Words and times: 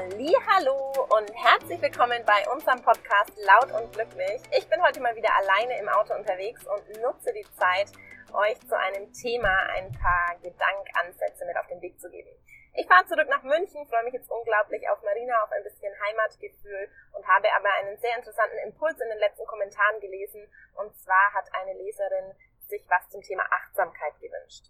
Hallo 0.00 0.96
und 1.12 1.28
herzlich 1.36 1.76
willkommen 1.82 2.24
bei 2.24 2.40
unserem 2.48 2.80
Podcast 2.80 3.36
Laut 3.36 3.68
und 3.68 3.92
Glücklich. 3.92 4.40
Ich 4.56 4.66
bin 4.66 4.80
heute 4.80 4.98
mal 4.98 5.14
wieder 5.14 5.28
alleine 5.36 5.76
im 5.78 5.90
Auto 5.90 6.14
unterwegs 6.14 6.64
und 6.64 6.88
nutze 7.02 7.34
die 7.36 7.44
Zeit, 7.60 7.92
euch 8.32 8.58
zu 8.64 8.72
einem 8.78 9.12
Thema 9.12 9.52
ein 9.76 9.92
paar 9.92 10.40
Gedankansätze 10.40 11.44
mit 11.44 11.54
auf 11.58 11.66
den 11.66 11.82
Weg 11.82 12.00
zu 12.00 12.08
geben. 12.08 12.30
Ich 12.72 12.86
fahre 12.88 13.04
zurück 13.08 13.28
nach 13.28 13.42
München, 13.42 13.86
freue 13.88 14.04
mich 14.04 14.14
jetzt 14.14 14.30
unglaublich 14.30 14.88
auf 14.88 15.02
Marina, 15.02 15.44
auf 15.44 15.52
ein 15.52 15.64
bisschen 15.64 15.92
Heimatgefühl 15.92 16.88
und 17.12 17.28
habe 17.28 17.52
aber 17.52 17.68
einen 17.84 17.98
sehr 17.98 18.16
interessanten 18.16 18.56
Impuls 18.64 18.98
in 19.00 19.08
den 19.10 19.18
letzten 19.18 19.44
Kommentaren 19.44 20.00
gelesen. 20.00 20.48
Und 20.80 20.96
zwar 20.96 21.34
hat 21.34 21.44
eine 21.60 21.74
Leserin 21.76 22.32
sich 22.72 22.88
was 22.88 23.06
zum 23.10 23.20
Thema 23.20 23.44
Achtsamkeit 23.52 24.18
gewünscht. 24.18 24.64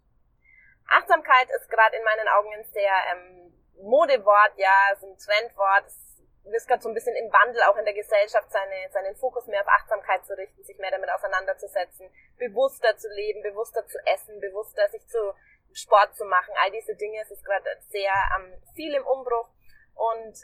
Achtsamkeit 0.90 1.46
ist 1.54 1.70
gerade 1.70 1.94
in 1.94 2.02
meinen 2.02 2.26
Augen 2.34 2.50
ein 2.52 2.64
sehr 2.74 2.94
ähm, 3.14 3.59
Modewort, 3.82 4.52
ja, 4.56 4.92
ist 4.92 5.04
ein 5.04 5.16
Trendwort. 5.16 5.86
Es 5.86 6.62
ist 6.62 6.68
gerade 6.68 6.82
so 6.82 6.88
ein 6.88 6.94
bisschen 6.94 7.14
im 7.16 7.32
Wandel 7.32 7.62
auch 7.62 7.76
in 7.76 7.84
der 7.84 7.94
Gesellschaft, 7.94 8.50
seine, 8.50 8.90
seinen 8.90 9.14
Fokus 9.16 9.46
mehr 9.46 9.60
auf 9.60 9.68
Achtsamkeit 9.68 10.24
zu 10.24 10.36
richten, 10.36 10.64
sich 10.64 10.78
mehr 10.78 10.90
damit 10.90 11.10
auseinanderzusetzen, 11.10 12.10
bewusster 12.38 12.96
zu 12.96 13.08
leben, 13.08 13.42
bewusster 13.42 13.86
zu 13.86 13.98
essen, 14.06 14.40
bewusster 14.40 14.88
sich 14.88 15.06
zu 15.08 15.34
Sport 15.72 16.16
zu 16.16 16.24
machen. 16.24 16.52
All 16.62 16.70
diese 16.70 16.96
Dinge, 16.96 17.20
es 17.22 17.30
ist 17.30 17.44
gerade 17.44 17.70
sehr 17.90 18.12
ähm, 18.36 18.54
viel 18.74 18.94
im 18.94 19.06
Umbruch 19.06 19.48
und 19.94 20.34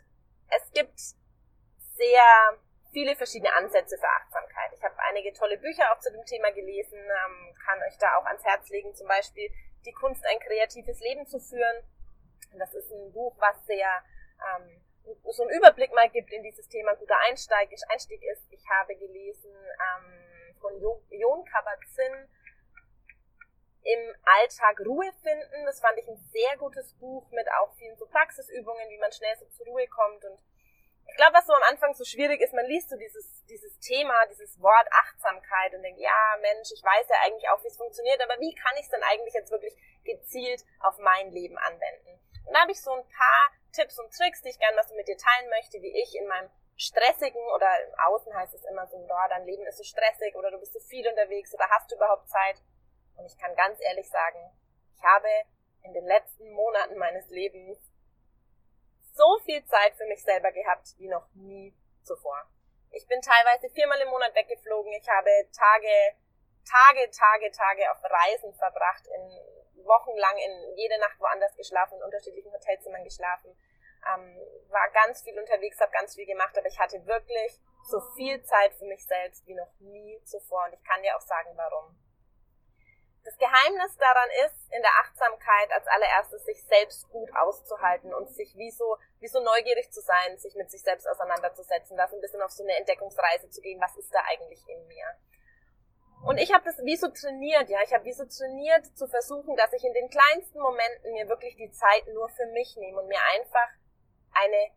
es 0.48 0.72
gibt 0.72 0.98
sehr 1.96 2.58
viele 2.92 3.16
verschiedene 3.16 3.54
Ansätze 3.54 3.98
für 3.98 4.08
Achtsamkeit. 4.08 4.72
Ich 4.74 4.82
habe 4.84 4.94
einige 5.08 5.32
tolle 5.32 5.58
Bücher 5.58 5.92
auch 5.92 5.98
zu 5.98 6.12
dem 6.12 6.24
Thema 6.24 6.52
gelesen, 6.52 6.98
ähm, 6.98 7.54
kann 7.64 7.82
euch 7.82 7.98
da 7.98 8.16
auch 8.16 8.24
ans 8.26 8.44
Herz 8.44 8.68
legen, 8.68 8.94
zum 8.94 9.08
Beispiel 9.08 9.50
Die 9.84 9.92
Kunst, 9.92 10.24
ein 10.26 10.38
kreatives 10.40 11.00
Leben 11.00 11.26
zu 11.26 11.40
führen 11.40 11.84
das 12.58 12.74
ist 12.74 12.90
ein 12.90 13.12
Buch, 13.12 13.34
was 13.38 13.64
sehr 13.66 14.02
ähm, 14.40 14.82
so 15.30 15.42
einen 15.42 15.56
Überblick 15.56 15.92
mal 15.92 16.08
gibt 16.10 16.32
in 16.32 16.42
dieses 16.42 16.68
Thema 16.68 16.94
guter 16.94 17.16
Einstieg, 17.28 17.70
Einstieg 17.88 18.22
ist. 18.32 18.46
Ich 18.50 18.64
habe 18.68 18.96
gelesen 18.96 19.54
ähm, 19.54 20.56
von 20.60 20.80
Jon 20.80 21.44
Kabat-Zinn 21.44 22.28
im 23.82 24.14
Alltag 24.24 24.80
Ruhe 24.80 25.12
finden. 25.22 25.64
Das 25.64 25.80
fand 25.80 25.98
ich 25.98 26.08
ein 26.08 26.18
sehr 26.32 26.56
gutes 26.58 26.92
Buch 26.94 27.30
mit 27.30 27.46
auch 27.60 27.72
vielen 27.76 27.96
so 27.96 28.06
Praxisübungen, 28.06 28.90
wie 28.90 28.98
man 28.98 29.12
schnell 29.12 29.36
so 29.38 29.46
zur 29.46 29.66
Ruhe 29.66 29.86
kommt. 29.86 30.24
Und 30.24 30.38
ich 31.08 31.16
glaube, 31.16 31.34
was 31.34 31.46
so 31.46 31.54
am 31.54 31.62
Anfang 31.70 31.94
so 31.94 32.04
schwierig 32.04 32.40
ist, 32.40 32.52
man 32.52 32.66
liest 32.66 32.90
so 32.90 32.96
dieses, 32.96 33.44
dieses 33.46 33.78
Thema, 33.78 34.26
dieses 34.26 34.60
Wort 34.60 34.88
Achtsamkeit 34.90 35.72
und 35.74 35.82
denkt, 35.82 36.00
ja 36.00 36.36
Mensch, 36.40 36.72
ich 36.74 36.82
weiß 36.82 37.06
ja 37.08 37.16
eigentlich 37.24 37.48
auch, 37.48 37.62
wie 37.62 37.68
es 37.68 37.76
funktioniert, 37.76 38.20
aber 38.20 38.40
wie 38.40 38.54
kann 38.54 38.74
ich 38.76 38.86
es 38.86 38.90
denn 38.90 39.02
eigentlich 39.04 39.34
jetzt 39.34 39.52
wirklich 39.52 39.74
gezielt 40.02 40.64
auf 40.80 40.98
mein 40.98 41.30
Leben 41.30 41.56
anwenden? 41.58 42.18
Und 42.46 42.54
da 42.54 42.62
habe 42.62 42.72
ich 42.72 42.80
so 42.80 42.92
ein 42.92 43.06
paar 43.08 43.50
Tipps 43.72 43.98
und 43.98 44.12
Tricks, 44.14 44.42
die 44.42 44.50
ich 44.50 44.58
gerne 44.58 44.76
was 44.76 44.90
mit 44.92 45.06
dir 45.06 45.18
teilen 45.18 45.50
möchte, 45.50 45.82
wie 45.82 45.92
ich 46.00 46.16
in 46.16 46.26
meinem 46.26 46.50
stressigen 46.76 47.40
oder 47.54 47.68
im 47.86 47.94
Außen 48.06 48.34
heißt 48.34 48.54
es 48.54 48.64
immer 48.64 48.86
so, 48.86 48.96
oh, 48.96 49.28
dein 49.28 49.44
Leben 49.44 49.66
ist 49.66 49.78
so 49.78 49.84
stressig 49.84 50.34
oder 50.36 50.50
du 50.50 50.58
bist 50.58 50.72
so 50.72 50.80
viel 50.80 51.06
unterwegs 51.08 51.52
oder 51.54 51.68
hast 51.70 51.90
du 51.90 51.96
überhaupt 51.96 52.28
Zeit? 52.28 52.62
Und 53.16 53.26
ich 53.26 53.36
kann 53.38 53.54
ganz 53.56 53.80
ehrlich 53.80 54.08
sagen, 54.10 54.38
ich 54.94 55.02
habe 55.02 55.28
in 55.82 55.92
den 55.92 56.04
letzten 56.04 56.50
Monaten 56.50 56.96
meines 56.98 57.28
Lebens 57.28 57.78
so 59.14 59.38
viel 59.44 59.64
Zeit 59.64 59.94
für 59.96 60.06
mich 60.06 60.22
selber 60.22 60.52
gehabt 60.52 60.94
wie 60.98 61.08
noch 61.08 61.26
nie 61.34 61.74
zuvor. 62.02 62.46
Ich 62.90 63.06
bin 63.08 63.20
teilweise 63.20 63.70
viermal 63.70 64.00
im 64.00 64.08
Monat 64.08 64.34
weggeflogen. 64.34 64.92
Ich 64.92 65.08
habe 65.08 65.30
Tage, 65.52 66.16
Tage, 66.64 67.10
Tage, 67.10 67.50
Tage 67.50 67.90
auf 67.90 68.02
Reisen 68.04 68.52
verbracht 68.54 69.06
in 69.06 69.55
wochenlang 69.86 70.36
in 70.38 70.76
jede 70.76 70.98
Nacht 70.98 71.18
woanders 71.20 71.54
geschlafen, 71.56 71.96
in 71.98 72.04
unterschiedlichen 72.04 72.52
Hotelzimmern 72.52 73.04
geschlafen, 73.04 73.56
ähm, 74.06 74.38
war 74.68 74.88
ganz 74.90 75.22
viel 75.22 75.38
unterwegs, 75.38 75.80
habe 75.80 75.92
ganz 75.92 76.14
viel 76.14 76.26
gemacht, 76.26 76.56
aber 76.56 76.66
ich 76.66 76.78
hatte 76.78 77.04
wirklich 77.06 77.58
so 77.84 78.00
viel 78.14 78.42
Zeit 78.42 78.74
für 78.74 78.84
mich 78.84 79.04
selbst 79.06 79.46
wie 79.46 79.54
noch 79.54 79.72
nie 79.80 80.20
zuvor 80.24 80.64
und 80.66 80.74
ich 80.74 80.84
kann 80.84 81.02
dir 81.02 81.16
auch 81.16 81.20
sagen, 81.20 81.50
warum. 81.56 81.96
Das 83.24 83.36
Geheimnis 83.38 83.96
daran 83.96 84.30
ist, 84.46 84.72
in 84.72 84.82
der 84.82 84.92
Achtsamkeit 85.02 85.72
als 85.72 85.86
allererstes 85.88 86.44
sich 86.44 86.64
selbst 86.64 87.08
gut 87.10 87.28
auszuhalten 87.34 88.14
und 88.14 88.30
sich 88.30 88.54
wie 88.56 88.70
so, 88.70 88.96
wie 89.18 89.26
so 89.26 89.40
neugierig 89.40 89.90
zu 89.90 90.00
sein, 90.00 90.38
sich 90.38 90.54
mit 90.54 90.70
sich 90.70 90.82
selbst 90.82 91.08
auseinanderzusetzen, 91.08 91.96
das 91.96 92.12
ein 92.12 92.20
bisschen 92.20 92.42
auf 92.42 92.52
so 92.52 92.62
eine 92.62 92.76
Entdeckungsreise 92.76 93.50
zu 93.50 93.60
gehen, 93.60 93.80
was 93.80 93.96
ist 93.96 94.14
da 94.14 94.20
eigentlich 94.28 94.62
in 94.68 94.86
mir. 94.86 95.06
Und 96.24 96.38
ich 96.38 96.52
habe 96.52 96.64
das 96.64 96.78
wie 96.84 96.96
so 96.96 97.08
trainiert, 97.08 97.68
ja, 97.68 97.78
ich 97.84 97.92
habe 97.92 98.04
wie 98.04 98.12
so 98.12 98.24
trainiert 98.24 98.86
zu 98.96 99.06
versuchen, 99.06 99.56
dass 99.56 99.72
ich 99.72 99.84
in 99.84 99.92
den 99.92 100.08
kleinsten 100.10 100.58
Momenten 100.60 101.12
mir 101.12 101.28
wirklich 101.28 101.56
die 101.56 101.70
Zeit 101.70 102.06
nur 102.12 102.28
für 102.30 102.46
mich 102.46 102.76
nehme 102.76 103.00
und 103.00 103.08
mir 103.08 103.20
einfach 103.34 103.68
eine 104.32 104.70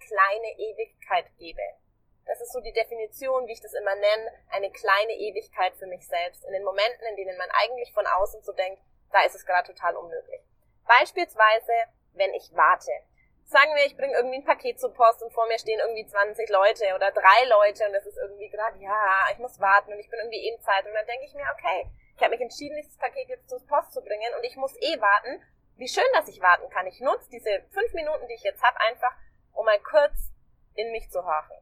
kleine 0.00 0.58
Ewigkeit 0.58 1.26
gebe. 1.38 1.62
Das 2.26 2.40
ist 2.40 2.52
so 2.52 2.60
die 2.60 2.72
Definition, 2.72 3.46
wie 3.46 3.52
ich 3.52 3.60
das 3.60 3.72
immer 3.72 3.94
nenne, 3.94 4.30
eine 4.50 4.70
kleine 4.70 5.12
Ewigkeit 5.12 5.74
für 5.76 5.86
mich 5.86 6.06
selbst. 6.06 6.44
In 6.44 6.52
den 6.52 6.64
Momenten, 6.64 7.06
in 7.08 7.16
denen 7.16 7.38
man 7.38 7.48
eigentlich 7.52 7.92
von 7.94 8.06
außen 8.06 8.42
so 8.42 8.52
denkt, 8.52 8.82
da 9.12 9.22
ist 9.24 9.34
es 9.34 9.46
gerade 9.46 9.72
total 9.72 9.96
unmöglich. 9.96 10.42
Beispielsweise, 10.86 11.72
wenn 12.12 12.34
ich 12.34 12.50
warte 12.52 12.92
sagen 13.48 13.74
wir, 13.74 13.86
ich 13.86 13.96
bringe 13.96 14.14
irgendwie 14.14 14.38
ein 14.38 14.44
Paket 14.44 14.78
zur 14.78 14.92
Post 14.92 15.22
und 15.22 15.32
vor 15.32 15.46
mir 15.48 15.58
stehen 15.58 15.80
irgendwie 15.80 16.06
20 16.06 16.48
Leute 16.50 16.84
oder 16.94 17.10
drei 17.10 17.48
Leute 17.48 17.86
und 17.86 17.92
das 17.94 18.04
ist 18.04 18.18
irgendwie 18.18 18.50
gerade, 18.50 18.78
ja, 18.78 19.24
ich 19.32 19.38
muss 19.38 19.58
warten 19.58 19.92
und 19.92 19.98
ich 19.98 20.10
bin 20.10 20.20
irgendwie 20.20 20.46
in 20.48 20.60
Zeit 20.60 20.84
und 20.84 20.92
dann 20.92 21.06
denke 21.06 21.24
ich 21.24 21.34
mir, 21.34 21.48
okay, 21.56 21.88
ich 22.14 22.20
habe 22.22 22.32
mich 22.32 22.42
entschieden, 22.42 22.76
dieses 22.76 22.98
Paket 22.98 23.28
jetzt 23.28 23.48
zur 23.48 23.64
Post 23.66 23.92
zu 23.92 24.02
bringen 24.02 24.34
und 24.36 24.44
ich 24.44 24.56
muss 24.56 24.76
eh 24.82 25.00
warten. 25.00 25.40
Wie 25.76 25.88
schön, 25.88 26.10
dass 26.12 26.28
ich 26.28 26.42
warten 26.42 26.68
kann. 26.68 26.86
Ich 26.88 27.00
nutze 27.00 27.30
diese 27.30 27.62
fünf 27.70 27.92
Minuten, 27.94 28.26
die 28.28 28.34
ich 28.34 28.42
jetzt 28.42 28.62
habe, 28.62 28.80
einfach, 28.80 29.14
um 29.52 29.64
mal 29.64 29.78
kurz 29.80 30.34
in 30.74 30.92
mich 30.92 31.08
zu 31.10 31.24
horchen. 31.24 31.56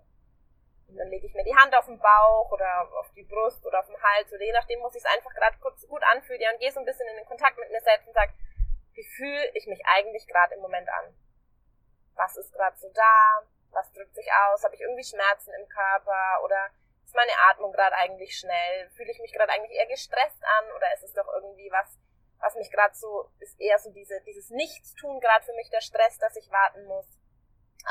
Und 0.89 0.97
dann 0.97 1.09
lege 1.09 1.27
ich 1.27 1.35
mir 1.35 1.45
die 1.45 1.55
Hand 1.55 1.77
auf 1.77 1.87
den 1.87 1.99
Bauch 1.99 2.51
oder 2.51 2.89
auf 2.99 3.13
die 3.15 3.25
Brust 3.25 3.65
oder 3.67 3.81
auf 3.81 3.87
den 3.87 4.03
Hals 4.03 4.33
oder 4.33 4.43
je 4.43 4.53
nachdem 4.53 4.81
muss 4.81 4.95
ich 4.95 5.05
es 5.05 5.15
einfach 5.15 5.35
gerade 5.35 5.59
kurz 5.61 5.87
gut 5.87 6.03
anfühlen 6.11 6.41
ja, 6.41 6.51
und 6.51 6.59
gehe 6.59 6.73
so 6.73 6.81
ein 6.81 6.87
bisschen 6.87 7.07
in 7.09 7.17
den 7.17 7.27
Kontakt 7.27 7.59
mit 7.59 7.71
mir 7.71 7.81
selbst 7.83 8.09
und 8.09 8.15
sage, 8.15 8.33
wie 8.95 9.05
fühle 9.05 9.51
ich 9.55 9.67
mich 9.67 9.83
eigentlich 9.85 10.27
gerade 10.27 10.55
im 10.55 10.63
Moment 10.63 10.89
an? 10.89 11.15
Was 12.16 12.37
ist 12.37 12.53
gerade 12.53 12.77
so 12.77 12.88
da, 12.93 13.43
was 13.71 13.93
drückt 13.93 14.15
sich 14.15 14.27
aus, 14.49 14.65
habe 14.65 14.75
ich 14.75 14.81
irgendwie 14.81 15.04
Schmerzen 15.04 15.53
im 15.53 15.69
Körper 15.69 16.43
oder 16.44 16.71
ist 17.04 17.15
meine 17.15 17.32
Atmung 17.50 17.72
gerade 17.72 17.94
eigentlich 17.97 18.37
schnell, 18.37 18.91
fühle 18.91 19.12
ich 19.12 19.21
mich 19.21 19.32
gerade 19.32 19.53
eigentlich 19.53 19.77
eher 19.78 19.87
gestresst 19.87 20.43
an 20.43 20.72
oder 20.72 20.93
ist 20.94 21.05
es 21.05 21.12
doch 21.12 21.28
irgendwie 21.34 21.71
was, 21.71 21.99
was 22.41 22.55
mich 22.56 22.71
gerade 22.71 22.94
so, 22.94 23.31
ist 23.38 23.60
eher 23.60 23.78
so 23.78 23.91
diese, 23.91 24.21
dieses 24.22 24.50
Nichtstun 24.50 25.21
gerade 25.21 25.44
für 25.44 25.55
mich 25.55 25.71
der 25.71 25.81
Stress, 25.81 26.19
dass 26.19 26.37
ich 26.37 26.50
warten 26.50 26.84
muss. 26.87 27.06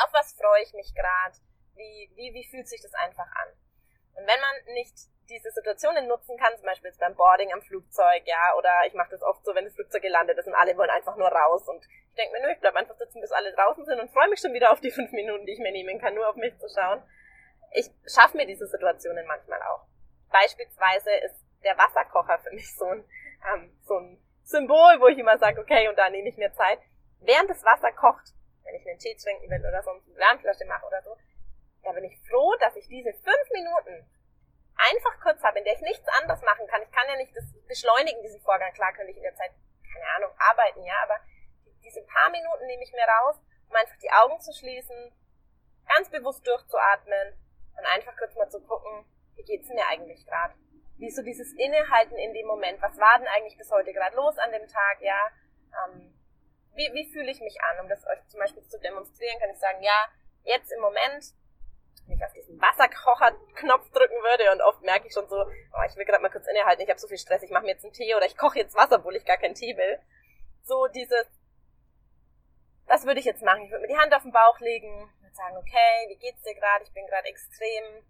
Auf 0.04 0.12
was 0.12 0.34
freue 0.34 0.64
ich 0.64 0.74
mich 0.74 0.94
gerade? 0.94 1.38
Wie, 1.76 2.12
wie, 2.16 2.34
wie 2.34 2.50
fühlt 2.50 2.68
sich 2.68 2.82
das 2.82 2.94
einfach 2.94 3.28
an? 3.28 3.50
Und 4.16 4.28
wenn 4.28 4.40
man 4.40 4.74
nicht 4.74 4.96
diese 5.30 5.52
Situationen 5.52 6.08
nutzen 6.08 6.38
kann, 6.38 6.56
zum 6.58 6.66
Beispiel 6.66 6.90
jetzt 6.90 7.00
beim 7.00 7.16
Boarding 7.16 7.52
am 7.54 7.62
Flugzeug, 7.62 8.24
ja, 8.26 8.56
oder 8.58 8.72
ich 8.88 8.94
mache 8.94 9.12
das 9.12 9.24
oft 9.24 9.44
so, 9.44 9.56
wenn 9.56 9.66
das 9.66 9.76
Flugzeug 9.76 10.02
gelandet 10.02 10.38
ist 10.38 10.48
und 10.48 10.56
alle 10.56 10.78
wollen 10.78 10.90
einfach 10.90 11.16
nur 11.16 11.28
raus 11.28 11.68
und 11.68 11.84
ich 11.86 12.16
denke 12.16 12.34
mir, 12.34 12.46
nö, 12.46 12.54
ich 12.54 12.60
bleib 12.60 12.76
einfach 12.76 12.96
sitzen, 12.96 13.22
bis 13.22 13.32
alle 13.32 13.54
draußen 13.54 13.86
sind 13.86 14.00
und 14.00 14.12
freue 14.12 14.30
mich 14.30 14.40
schon 14.40 14.54
wieder 14.54 14.72
auf 14.72 14.80
die 14.80 14.92
fünf 14.92 15.12
Minuten, 15.12 15.46
die 15.46 15.54
ich 15.54 15.60
mir 15.60 15.72
nehmen 15.72 16.00
kann, 16.00 16.16
nur 16.16 16.30
auf 16.30 16.36
mich 16.36 16.58
zu 16.60 16.68
schauen. 16.70 17.04
Ich 17.72 17.90
schaffe 18.08 18.38
mir 18.38 18.46
diese 18.46 18.68
Situationen 18.68 19.26
manchmal 19.28 19.62
auch. 19.64 19.86
Beispielsweise 20.32 21.12
ist 21.26 21.36
der 21.64 21.78
Wasserkocher 21.78 22.40
für 22.40 22.52
mich 22.52 22.74
so 22.76 22.86
ein, 22.86 23.04
ähm, 23.54 23.78
so 23.82 23.96
ein 23.98 24.22
Symbol, 24.44 25.00
wo 25.00 25.08
ich 25.08 25.18
immer 25.18 25.38
sage, 25.38 25.60
okay, 25.60 25.90
und 25.90 25.98
da 25.98 26.10
nehme 26.10 26.30
ich 26.30 26.38
mir 26.38 26.54
Zeit. 26.54 26.80
Während 27.20 27.50
das 27.50 27.64
Wasser 27.64 27.92
kocht, 27.92 28.34
wenn 28.64 28.76
ich 28.76 28.88
einen 28.88 29.00
Tee 29.00 29.16
trinken 29.16 29.50
will 29.50 29.60
oder 29.68 29.82
sonst 29.84 30.08
eine 30.08 30.18
Wärmflasche 30.18 30.66
mache 30.66 30.86
oder 30.86 31.02
so, 31.02 31.18
da 31.84 31.92
bin 31.92 32.04
ich 32.04 32.18
froh, 32.30 32.56
dass 32.60 32.76
ich 32.76 32.88
diese 32.88 33.14
fünf 33.14 33.50
Minuten 33.52 34.08
einfach 34.78 35.20
kurz 35.22 35.42
habe, 35.44 35.60
in 35.60 35.66
der 35.66 35.74
ich 35.74 35.82
nichts 35.82 36.08
anderes 36.22 36.42
machen 36.42 36.68
kann. 36.68 36.82
Ich 36.82 36.92
kann 36.92 37.08
ja 37.08 37.16
nicht 37.16 37.36
das 37.36 37.46
beschleunigen, 37.68 38.22
diesen 38.22 38.42
Vorgang. 38.42 38.74
Klar 38.74 38.94
könnte 38.94 39.12
ich 39.12 39.18
in 39.18 39.24
der 39.24 39.36
Zeit, 39.36 39.52
keine 39.94 40.08
Ahnung, 40.16 40.32
arbeiten, 40.38 40.84
ja, 40.84 40.96
aber 41.04 41.20
diese 41.84 42.02
paar 42.04 42.30
Minuten 42.30 42.66
nehme 42.66 42.84
ich 42.84 42.92
mir 42.92 43.06
raus, 43.06 43.40
um 43.70 43.76
einfach 43.76 43.98
die 44.02 44.12
Augen 44.12 44.40
zu 44.42 44.52
schließen, 44.54 45.14
ganz 45.88 46.10
bewusst 46.10 46.46
durchzuatmen 46.46 47.34
und 47.78 47.86
einfach 47.86 48.16
kurz 48.18 48.36
mal 48.36 48.50
zu 48.50 48.60
gucken, 48.62 49.06
wie 49.36 49.44
geht's 49.44 49.70
mir 49.70 49.88
eigentlich 49.88 50.26
gerade? 50.26 50.56
Wie 50.98 51.12
so 51.12 51.22
dieses 51.22 51.52
Innehalten 51.54 52.18
in 52.18 52.34
dem 52.34 52.48
Moment? 52.48 52.82
Was 52.82 52.98
war 52.98 53.20
denn 53.20 53.28
eigentlich 53.28 53.58
bis 53.58 53.72
heute 53.72 53.92
gerade 53.94 54.16
los 54.16 54.38
an 54.38 54.52
dem 54.52 54.68
Tag? 54.68 55.02
Ja, 55.02 55.30
ähm, 55.86 56.14
wie, 56.74 56.90
wie 56.94 57.12
fühle 57.12 57.32
ich 57.32 57.42
mich 57.42 57.62
an? 57.62 57.84
Um 57.84 57.90
das 57.90 58.06
euch 58.08 58.26
zum 58.28 58.40
Beispiel 58.40 58.64
zu 58.64 58.80
demonstrieren, 58.80 59.40
kann 59.40 59.50
ich 59.50 59.60
sagen, 59.60 59.82
ja, 59.84 60.08
jetzt 60.44 60.72
im 60.72 60.82
Moment 60.82 61.34
wenn 62.08 62.18
ich 62.18 62.26
auf 62.26 62.34
diesen 62.34 62.60
Wasserkocher-Knopf 62.62 63.90
drücken 63.92 64.16
würde 64.24 64.52
und 64.52 64.62
oft 64.62 64.82
merke 64.82 65.08
ich 65.08 65.14
schon 65.14 65.28
so, 65.28 65.38
oh, 65.38 65.84
ich 65.88 65.96
will 65.96 66.06
gerade 66.06 66.22
mal 66.22 66.30
kurz 66.30 66.48
innehalten, 66.48 66.84
ich 66.84 66.90
habe 66.90 67.00
so 67.00 67.08
viel 67.08 67.18
Stress, 67.18 67.44
ich 67.44 67.52
mache 67.52 67.64
mir 67.64 67.72
jetzt 67.72 67.84
einen 67.84 67.94
Tee 67.94 68.16
oder 68.16 68.26
ich 68.26 68.38
koche 68.38 68.60
jetzt 68.60 68.76
Wasser, 68.76 68.98
obwohl 68.98 69.16
ich 69.16 69.26
gar 69.26 69.38
keinen 69.38 69.56
Tee 69.56 69.76
will. 69.78 70.00
So 70.64 70.88
dieses, 70.88 71.26
das 72.88 73.06
würde 73.06 73.20
ich 73.20 73.26
jetzt 73.26 73.44
machen. 73.44 73.64
Ich 73.64 73.72
würde 73.72 73.82
mir 73.82 73.94
die 73.94 74.00
Hand 74.00 74.14
auf 74.14 74.24
den 74.24 74.32
Bauch 74.32 74.60
legen 74.60 75.10
und 75.24 75.36
sagen, 75.36 75.58
okay, 75.58 76.06
wie 76.10 76.18
geht's 76.18 76.42
dir 76.44 76.56
gerade? 76.56 76.84
Ich 76.84 76.94
bin 76.94 77.06
gerade 77.08 77.28
extrem 77.28 78.04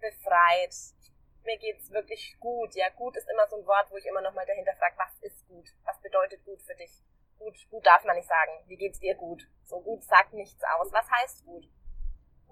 befreit. 0.00 0.74
Mir 1.44 1.58
geht's 1.58 1.90
wirklich 1.90 2.36
gut. 2.38 2.74
Ja, 2.74 2.88
gut 2.90 3.16
ist 3.16 3.28
immer 3.28 3.46
so 3.48 3.56
ein 3.56 3.66
Wort, 3.66 3.90
wo 3.90 3.96
ich 3.96 4.06
immer 4.06 4.20
noch 4.20 4.34
mal 4.34 4.46
dahinter 4.46 4.74
frage, 4.74 4.94
was 4.96 5.18
ist 5.22 5.46
gut? 5.48 5.68
Was 5.84 6.00
bedeutet 6.00 6.44
gut 6.44 6.62
für 6.62 6.74
dich? 6.74 7.02
gut, 7.42 7.56
gut 7.70 7.86
darf 7.86 8.04
man 8.04 8.16
nicht 8.16 8.28
sagen. 8.28 8.52
Wie 8.66 8.76
geht's 8.76 9.00
dir 9.00 9.14
gut? 9.14 9.46
So 9.64 9.80
gut 9.80 10.04
sagt 10.04 10.32
nichts 10.32 10.62
aus. 10.64 10.92
Was 10.92 11.10
heißt 11.10 11.44
gut? 11.44 11.64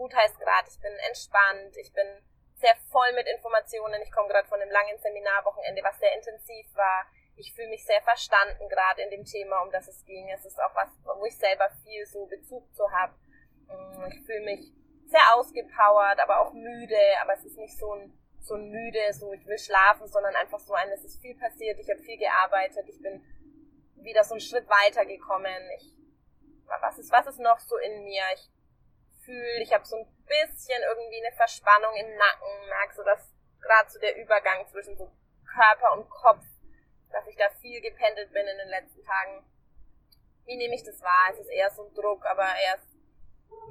Gut 0.00 0.16
heißt 0.16 0.40
gerade, 0.40 0.66
ich 0.66 0.80
bin 0.80 0.96
entspannt, 1.08 1.76
ich 1.76 1.92
bin 1.92 2.08
sehr 2.54 2.74
voll 2.90 3.12
mit 3.12 3.28
Informationen. 3.28 4.00
Ich 4.00 4.10
komme 4.10 4.28
gerade 4.28 4.48
von 4.48 4.58
einem 4.58 4.70
langen 4.70 4.96
Seminarwochenende, 4.96 5.82
was 5.84 5.98
sehr 5.98 6.16
intensiv 6.16 6.74
war. 6.74 7.04
Ich 7.36 7.52
fühle 7.52 7.68
mich 7.68 7.84
sehr 7.84 8.00
verstanden 8.00 8.66
gerade 8.70 9.02
in 9.02 9.10
dem 9.10 9.26
Thema, 9.26 9.60
um 9.60 9.70
das 9.70 9.88
es 9.88 10.02
ging. 10.06 10.26
Es 10.30 10.46
ist 10.46 10.58
auch 10.58 10.74
was, 10.74 10.88
wo 11.04 11.26
ich 11.26 11.36
selber 11.36 11.68
viel 11.84 12.06
so 12.06 12.24
Bezug 12.24 12.64
zu 12.74 12.90
habe. 12.90 13.12
Mm, 13.68 14.08
ich 14.08 14.24
fühle 14.24 14.40
mich 14.40 14.72
sehr 15.04 15.34
ausgepowert, 15.34 16.18
aber 16.18 16.40
auch 16.40 16.54
müde, 16.54 16.96
aber 17.20 17.34
es 17.34 17.44
ist 17.44 17.58
nicht 17.58 17.76
so 17.76 17.92
ein, 17.92 18.10
so 18.40 18.54
ein 18.54 18.70
müde, 18.70 19.12
so 19.12 19.34
ich 19.34 19.44
will 19.44 19.58
schlafen, 19.58 20.08
sondern 20.08 20.34
einfach 20.34 20.60
so 20.60 20.72
ein, 20.72 20.88
es 20.92 21.04
ist 21.04 21.20
viel 21.20 21.36
passiert, 21.36 21.78
ich 21.78 21.90
habe 21.90 22.00
viel 22.00 22.16
gearbeitet, 22.16 22.88
ich 22.88 23.02
bin 23.02 23.22
wieder 23.96 24.24
so 24.24 24.32
einen 24.32 24.40
Schritt 24.40 24.66
weiter 24.66 25.04
gekommen. 25.04 25.60
Ich, 25.76 25.94
was 26.80 26.98
ist, 26.98 27.12
was 27.12 27.26
ist 27.26 27.38
noch 27.38 27.58
so 27.58 27.76
in 27.76 28.02
mir? 28.02 28.24
Ich 28.32 28.50
fühle, 29.24 29.62
ich 29.62 29.72
habe 29.72 29.84
so 29.84 29.96
ein 29.96 30.06
bisschen 30.26 30.82
irgendwie 30.82 31.24
eine 31.24 31.36
Verspannung 31.36 31.94
im 31.96 32.16
Nacken, 32.16 32.68
merke 32.68 32.94
so, 32.94 33.02
dass 33.02 33.32
gerade 33.60 33.90
so 33.90 33.98
der 33.98 34.16
Übergang 34.16 34.66
zwischen 34.68 34.96
so 34.96 35.10
Körper 35.44 35.92
und 35.92 36.08
Kopf, 36.08 36.44
dass 37.10 37.26
ich 37.26 37.36
da 37.36 37.48
viel 37.60 37.80
gependelt 37.80 38.32
bin 38.32 38.46
in 38.46 38.58
den 38.58 38.68
letzten 38.68 39.04
Tagen. 39.04 39.44
Wie 40.44 40.56
nehme 40.56 40.74
ich 40.74 40.84
das 40.84 41.00
wahr? 41.02 41.30
Es 41.32 41.38
ist 41.38 41.50
eher 41.50 41.70
so 41.70 41.84
ein 41.84 41.94
Druck, 41.94 42.24
aber 42.26 42.44
eher, 42.44 42.78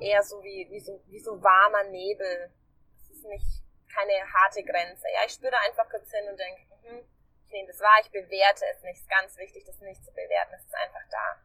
eher 0.02 0.24
so 0.24 0.44
wie, 0.44 0.68
wie 0.70 0.80
so, 0.80 1.02
wie 1.08 1.20
so 1.20 1.42
warmer 1.42 1.84
Nebel. 1.84 2.52
Es 2.96 3.10
ist 3.10 3.26
nicht 3.26 3.64
keine 3.94 4.14
harte 4.32 4.64
Grenze. 4.64 5.08
Ja, 5.14 5.26
ich 5.26 5.34
spüre 5.34 5.58
einfach 5.68 5.90
kurz 5.90 6.12
hin 6.12 6.30
und 6.30 6.38
denke, 6.38 6.62
hm, 6.84 7.04
ich 7.46 7.52
nehme 7.52 7.68
das 7.68 7.80
wahr, 7.80 8.00
ich 8.02 8.12
bewerte 8.12 8.66
es 8.72 8.84
nicht. 8.84 8.98
Es 8.98 9.02
ist 9.02 9.10
ganz 9.10 9.38
wichtig, 9.38 9.66
das 9.66 9.80
nicht 9.80 10.04
zu 10.06 10.12
bewerten. 10.12 10.54
Es 10.54 10.66
ist 10.66 10.76
einfach 10.76 11.04
da. 11.10 11.42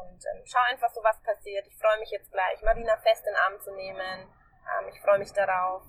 Und 0.00 0.20
ähm, 0.26 0.42
schau 0.44 0.60
einfach 0.70 0.90
so, 0.90 1.02
was 1.02 1.20
passiert. 1.22 1.66
Ich 1.66 1.76
freue 1.78 1.98
mich 1.98 2.10
jetzt 2.10 2.30
gleich, 2.32 2.60
Marina 2.62 2.96
fest 2.98 3.26
in 3.26 3.34
den 3.34 3.42
Arm 3.42 3.60
zu 3.60 3.72
nehmen. 3.74 4.32
Ähm, 4.64 4.88
ich 4.88 5.00
freue 5.00 5.18
mich 5.18 5.32
darauf, 5.32 5.82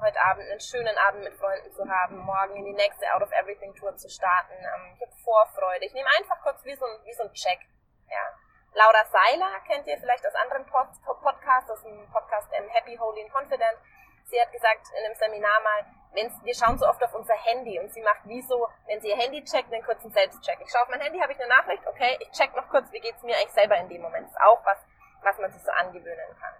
heute 0.00 0.20
Abend 0.20 0.48
einen 0.48 0.60
schönen 0.60 0.96
Abend 0.96 1.24
mit 1.24 1.34
Freunden 1.34 1.72
zu 1.72 1.88
haben, 1.88 2.18
morgen 2.18 2.56
in 2.56 2.64
die 2.64 2.72
nächste 2.72 3.12
Out 3.14 3.22
of 3.22 3.32
Everything 3.32 3.74
Tour 3.74 3.96
zu 3.96 4.08
starten. 4.08 4.54
Ähm, 4.54 4.94
ich 4.94 5.02
habe 5.02 5.12
Vorfreude. 5.24 5.84
Ich 5.84 5.92
nehme 5.92 6.08
einfach 6.18 6.40
kurz 6.42 6.64
wie 6.64 6.74
so 6.74 6.84
ein, 6.84 7.04
wie 7.04 7.12
so 7.12 7.24
ein 7.24 7.32
Check. 7.32 7.60
Ja. 8.08 8.24
Laura 8.72 9.04
Seiler 9.04 9.60
kennt 9.66 9.86
ihr 9.86 9.98
vielleicht 9.98 10.26
aus 10.26 10.34
anderen 10.34 10.64
Pod 10.66 10.88
Podcasts, 11.04 11.70
aus 11.70 11.82
dem 11.82 12.08
Podcast 12.10 12.48
ähm, 12.52 12.68
Happy, 12.68 12.96
Holy 12.96 13.22
and 13.22 13.32
Confident. 13.32 13.78
Sie 14.26 14.40
hat 14.40 14.52
gesagt 14.52 14.86
in 14.96 15.04
einem 15.04 15.14
Seminar 15.16 15.60
mal, 15.60 15.84
wir 16.12 16.54
schauen 16.54 16.78
so 16.78 16.86
oft 16.86 17.02
auf 17.02 17.14
unser 17.14 17.34
Handy 17.34 17.78
und 17.78 17.92
sie 17.92 18.02
macht 18.02 18.20
wie 18.24 18.42
so, 18.42 18.68
wenn 18.86 19.00
sie 19.00 19.08
ihr 19.08 19.16
Handy 19.16 19.44
checkt, 19.44 19.72
einen 19.72 19.84
kurzen 19.84 20.10
Selbstcheck. 20.10 20.58
Ich 20.60 20.70
schaue 20.70 20.82
auf 20.82 20.88
mein 20.88 21.00
Handy, 21.00 21.20
habe 21.20 21.32
ich 21.32 21.38
eine 21.38 21.48
Nachricht, 21.48 21.86
okay, 21.86 22.18
ich 22.20 22.30
check 22.32 22.54
noch 22.56 22.68
kurz, 22.68 22.90
wie 22.92 23.00
geht's 23.00 23.22
mir 23.22 23.36
eigentlich 23.36 23.52
selber 23.52 23.76
in 23.76 23.88
dem 23.88 24.02
Moment. 24.02 24.26
Das 24.26 24.32
ist 24.32 24.40
auch 24.40 24.64
was, 24.64 24.78
was 25.22 25.38
man 25.38 25.52
sich 25.52 25.62
so 25.62 25.70
angewöhnen 25.70 26.36
kann. 26.40 26.54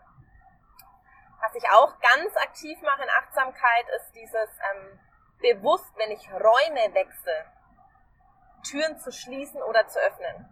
Was 1.43 1.55
ich 1.55 1.69
auch 1.71 1.99
ganz 2.01 2.37
aktiv 2.37 2.81
mache 2.83 3.03
in 3.03 3.11
Achtsamkeit, 3.11 3.87
ist 3.97 4.15
dieses 4.15 4.51
ähm, 4.73 5.01
bewusst, 5.41 5.91
wenn 5.97 6.11
ich 6.11 6.31
Räume 6.31 6.95
wechsle, 6.95 7.47
Türen 8.63 8.99
zu 8.99 9.11
schließen 9.11 9.63
oder 9.63 9.89
zu 9.89 9.99
öffnen. 9.99 10.49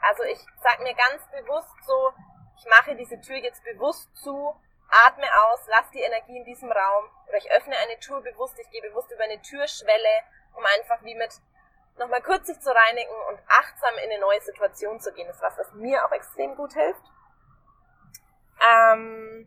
Also 0.00 0.22
ich 0.24 0.38
sage 0.62 0.82
mir 0.82 0.94
ganz 0.94 1.28
bewusst 1.30 1.76
so, 1.86 2.12
ich 2.56 2.64
mache 2.66 2.96
diese 2.96 3.20
Tür 3.20 3.36
jetzt 3.36 3.62
bewusst 3.64 4.14
zu 4.16 4.54
atme 4.90 5.26
aus, 5.44 5.60
lass 5.68 5.90
die 5.90 6.00
Energie 6.00 6.36
in 6.36 6.44
diesem 6.44 6.70
Raum 6.70 7.04
oder 7.28 7.38
ich 7.38 7.50
öffne 7.52 7.76
eine 7.76 7.98
Tür 8.00 8.20
bewusst, 8.20 8.58
ich 8.58 8.70
gehe 8.70 8.82
bewusst 8.82 9.10
über 9.10 9.24
eine 9.24 9.40
Türschwelle, 9.40 10.22
um 10.54 10.64
einfach 10.64 11.02
wie 11.04 11.14
mit 11.14 11.32
nochmal 11.98 12.22
kurz 12.22 12.46
sich 12.46 12.58
zu 12.60 12.70
reinigen 12.74 13.14
und 13.28 13.38
achtsam 13.46 13.94
in 14.02 14.10
eine 14.10 14.20
neue 14.20 14.40
Situation 14.40 15.00
zu 15.00 15.12
gehen. 15.12 15.26
Das 15.28 15.36
ist 15.36 15.42
was, 15.42 15.58
was 15.58 15.72
mir 15.74 16.04
auch 16.04 16.12
extrem 16.12 16.56
gut 16.56 16.72
hilft. 16.72 17.02
Ähm, 18.60 19.46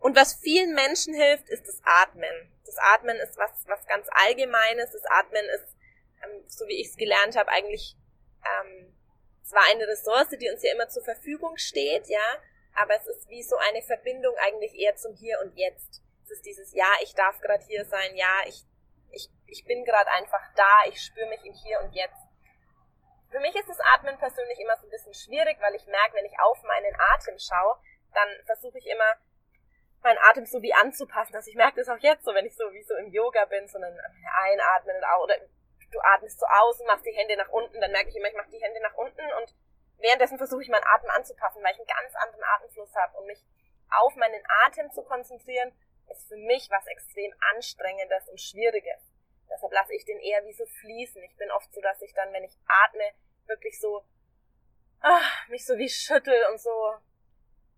und 0.00 0.16
was 0.16 0.34
vielen 0.34 0.74
Menschen 0.74 1.14
hilft, 1.14 1.48
ist 1.48 1.66
das 1.66 1.80
Atmen. 1.84 2.52
Das 2.64 2.76
Atmen 2.78 3.16
ist 3.16 3.36
was, 3.36 3.64
was 3.66 3.84
ganz 3.86 4.06
Allgemeines. 4.10 4.92
Das 4.92 5.04
Atmen 5.10 5.44
ist, 5.56 5.76
ähm, 6.22 6.44
so 6.46 6.66
wie 6.66 6.80
ich 6.80 6.88
es 6.88 6.96
gelernt 6.96 7.36
habe, 7.36 7.50
eigentlich 7.50 7.96
ähm, 8.44 8.94
zwar 9.42 9.62
eine 9.70 9.88
Ressource, 9.88 10.28
die 10.40 10.50
uns 10.50 10.62
ja 10.62 10.72
immer 10.72 10.88
zur 10.88 11.02
Verfügung 11.02 11.56
steht, 11.56 12.06
ja, 12.08 12.20
aber 12.80 12.94
es 12.94 13.06
ist 13.06 13.28
wie 13.28 13.42
so 13.42 13.56
eine 13.56 13.82
Verbindung 13.82 14.34
eigentlich 14.38 14.74
eher 14.74 14.94
zum 14.96 15.14
Hier 15.14 15.40
und 15.40 15.56
Jetzt. 15.56 16.02
Es 16.24 16.30
ist 16.30 16.46
dieses 16.46 16.72
Ja, 16.74 16.88
ich 17.02 17.14
darf 17.14 17.40
gerade 17.40 17.64
hier 17.64 17.84
sein, 17.84 18.16
ja, 18.16 18.42
ich, 18.46 18.64
ich, 19.10 19.28
ich 19.46 19.64
bin 19.64 19.84
gerade 19.84 20.10
einfach 20.12 20.42
da, 20.54 20.84
ich 20.86 21.00
spüre 21.00 21.28
mich 21.28 21.44
im 21.44 21.54
Hier 21.54 21.80
und 21.80 21.92
Jetzt. 21.92 22.22
Für 23.30 23.40
mich 23.40 23.54
ist 23.54 23.68
das 23.68 23.80
Atmen 23.94 24.16
persönlich 24.18 24.58
immer 24.58 24.76
so 24.76 24.86
ein 24.86 24.90
bisschen 24.90 25.14
schwierig, 25.14 25.58
weil 25.60 25.74
ich 25.74 25.86
merke, 25.86 26.14
wenn 26.14 26.24
ich 26.24 26.40
auf 26.40 26.62
meinen 26.62 26.94
Atem 27.14 27.38
schaue, 27.38 27.76
dann 28.14 28.28
versuche 28.46 28.78
ich 28.78 28.86
immer, 28.86 29.16
meinen 30.02 30.18
Atem 30.30 30.46
so 30.46 30.62
wie 30.62 30.72
anzupassen. 30.72 31.34
Also 31.34 31.50
ich 31.50 31.56
merke 31.56 31.76
das 31.76 31.88
auch 31.88 31.98
jetzt 31.98 32.24
so, 32.24 32.32
wenn 32.32 32.46
ich 32.46 32.56
so 32.56 32.64
wie 32.72 32.82
so 32.84 32.94
im 32.94 33.08
Yoga 33.08 33.44
bin, 33.46 33.66
sondern 33.68 33.98
einatmen 34.44 34.96
oder 35.22 35.36
du 35.90 36.00
atmest 36.00 36.38
so 36.38 36.46
aus 36.46 36.80
und 36.80 36.86
machst 36.86 37.04
die 37.04 37.16
Hände 37.16 37.36
nach 37.36 37.48
unten, 37.48 37.80
dann 37.80 37.92
merke 37.92 38.08
ich 38.08 38.16
immer, 38.16 38.28
ich 38.28 38.36
mache 38.36 38.50
die 38.50 38.62
Hände 38.62 38.80
nach 38.80 38.94
unten 38.94 39.24
und 39.40 39.54
währenddessen 39.98 40.38
versuche 40.38 40.62
ich 40.62 40.68
meinen 40.68 40.86
Atem 40.86 41.10
anzupassen, 41.10 41.62
weil 41.62 41.72
ich 41.72 41.78
einen 41.78 41.86
ganz 41.86 42.14
anderen 42.16 42.44
Atemfluss 42.56 42.94
habe 42.94 43.18
und 43.18 43.26
mich 43.26 43.44
auf 43.90 44.14
meinen 44.16 44.42
Atem 44.66 44.90
zu 44.92 45.02
konzentrieren, 45.02 45.72
ist 46.10 46.28
für 46.28 46.36
mich 46.36 46.68
was 46.70 46.86
extrem 46.86 47.32
anstrengendes 47.54 48.28
und 48.28 48.40
schwieriges. 48.40 49.02
Deshalb 49.50 49.72
lasse 49.72 49.94
ich 49.94 50.04
den 50.04 50.20
eher 50.20 50.44
wie 50.44 50.52
so 50.52 50.66
fließen. 50.66 51.22
Ich 51.22 51.36
bin 51.36 51.50
oft 51.50 51.72
so, 51.72 51.80
dass 51.80 52.00
ich 52.02 52.12
dann, 52.14 52.32
wenn 52.32 52.44
ich 52.44 52.56
atme, 52.66 53.12
wirklich 53.46 53.80
so 53.80 54.04
ach, 55.00 55.48
mich 55.48 55.64
so 55.64 55.76
wie 55.78 55.88
schüttel 55.88 56.44
und 56.50 56.60
so, 56.60 56.70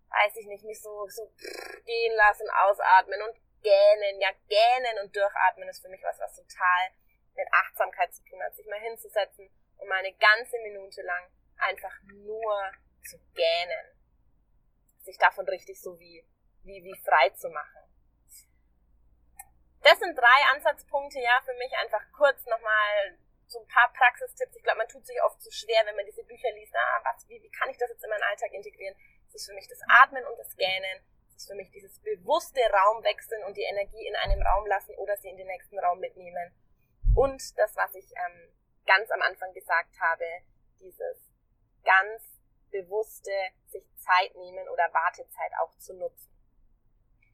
weiß 0.09 0.35
ich 0.37 0.47
nicht, 0.47 0.63
mich 0.63 0.81
so, 0.81 1.07
so 1.07 1.31
gehen 1.85 2.15
lassen, 2.15 2.49
ausatmen 2.49 3.21
und 3.21 3.35
gähnen. 3.61 4.19
Ja, 4.19 4.29
gähnen 4.49 5.03
und 5.03 5.15
durchatmen 5.15 5.69
ist 5.69 5.81
für 5.81 5.89
mich 5.89 6.03
was, 6.03 6.19
was 6.19 6.35
total 6.35 6.89
mit 7.35 7.47
Achtsamkeit 7.53 8.13
zu 8.13 8.23
tun 8.25 8.41
hat, 8.43 8.55
sich 8.55 8.65
mal 8.67 8.79
hinzusetzen 8.79 9.49
und 9.77 9.87
mal 9.87 9.99
eine 9.99 10.13
ganze 10.13 10.57
Minute 10.59 11.01
lang 11.01 11.31
einfach 11.61 11.93
nur 12.07 12.71
zu 13.09 13.17
gähnen. 13.33 13.85
Sich 14.99 15.17
davon 15.17 15.47
richtig 15.47 15.81
so 15.81 15.99
wie, 15.99 16.25
wie, 16.63 16.83
wie 16.83 17.01
frei 17.03 17.29
zu 17.31 17.49
machen. 17.49 17.81
Das 19.81 19.97
sind 19.97 20.15
drei 20.15 20.39
Ansatzpunkte, 20.53 21.19
ja, 21.19 21.41
für 21.43 21.55
mich 21.55 21.73
einfach 21.81 22.03
kurz 22.15 22.45
nochmal 22.45 23.17
so 23.47 23.59
ein 23.59 23.67
paar 23.67 23.91
Praxistipps. 23.93 24.55
Ich 24.55 24.63
glaube, 24.63 24.77
man 24.77 24.87
tut 24.87 25.05
sich 25.05 25.21
oft 25.23 25.41
zu 25.41 25.49
so 25.49 25.65
schwer, 25.65 25.81
wenn 25.85 25.95
man 25.95 26.05
diese 26.05 26.23
Bücher 26.23 26.51
liest. 26.53 26.73
Ah, 26.75 27.01
was, 27.03 27.27
wie, 27.27 27.41
wie 27.41 27.49
kann 27.51 27.69
ich 27.69 27.77
das 27.77 27.89
jetzt 27.89 28.03
in 28.03 28.09
meinen 28.09 28.23
Alltag 28.23 28.53
integrieren? 28.53 28.95
Das 29.25 29.41
ist 29.41 29.49
für 29.49 29.55
mich 29.55 29.67
das 29.67 29.81
Atmen 29.87 30.25
und 30.25 30.37
das 30.37 30.55
Gähnen. 30.55 31.01
Das 31.27 31.43
ist 31.43 31.47
für 31.49 31.55
mich 31.55 31.71
dieses 31.71 31.99
bewusste 31.99 32.61
Raumwechseln 32.61 33.43
und 33.43 33.57
die 33.57 33.63
Energie 33.63 34.07
in 34.07 34.15
einem 34.15 34.41
Raum 34.41 34.67
lassen 34.67 34.95
oder 34.95 35.17
sie 35.17 35.29
in 35.29 35.37
den 35.37 35.47
nächsten 35.47 35.79
Raum 35.79 35.99
mitnehmen. 35.99 36.53
Und 37.15 37.41
das, 37.57 37.75
was 37.75 37.93
ich 37.95 38.05
ähm, 38.15 38.53
ganz 38.85 39.09
am 39.11 39.21
Anfang 39.21 39.51
gesagt 39.53 39.99
habe, 39.99 40.25
dieses 40.79 41.20
ganz 41.83 42.21
bewusste 42.71 43.31
sich 43.67 43.83
Zeit 43.97 44.35
nehmen 44.35 44.67
oder 44.69 44.83
Wartezeit 44.93 45.51
auch 45.61 45.77
zu 45.77 45.93
nutzen. 45.93 46.29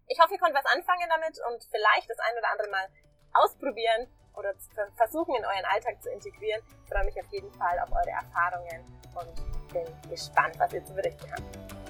Ich 0.08 0.20
hoffe, 0.20 0.34
ihr 0.34 0.40
könnt 0.40 0.56
was 0.56 0.66
anfangen 0.66 1.10
damit 1.10 1.38
und 1.52 1.64
vielleicht 1.70 2.10
das 2.10 2.20
ein 2.20 2.38
oder 2.38 2.52
andere 2.52 2.70
Mal 2.70 2.88
ausprobieren 3.34 4.08
oder 4.36 4.54
versuchen 4.96 5.36
in 5.36 5.46
euren 5.46 5.66
Alltag 5.66 6.02
zu 6.02 6.10
integrieren. 6.10 6.62
Ich 6.84 6.90
freue 6.90 7.06
mich 7.06 7.20
auf 7.20 7.32
jeden 7.32 7.52
Fall 7.54 7.78
auf 7.80 7.92
eure 7.92 8.12
Erfahrungen 8.12 9.02
und 9.16 9.74
bin 9.74 10.10
gespannt, 10.10 10.58
was 10.60 10.74
ihr 10.74 10.86
zu 10.86 10.94
berichten 10.94 11.32
habt. 11.32 11.87